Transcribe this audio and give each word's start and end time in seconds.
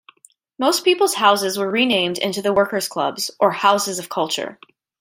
Most 0.57 0.83
people's 0.83 1.13
houses 1.13 1.59
were 1.59 1.69
renamed 1.69 2.17
into 2.17 2.41
the 2.41 2.51
worker's 2.53 2.87
clubs 2.87 3.29
or 3.39 3.51
Houses 3.51 3.99
of 3.99 4.09
Culture. 4.09 4.57